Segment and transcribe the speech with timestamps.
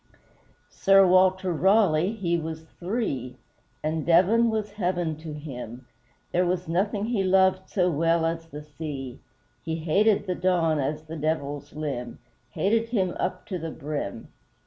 [0.71, 3.37] Sir WALTER RALEIGH, he was THREE
[3.83, 5.85] And Devon was heaven to him,
[6.31, 9.19] There was nothing he loved so well as the sea
[9.63, 12.17] He hated the Don as the Devil's limb
[12.49, 14.29] Hated him up to the brim!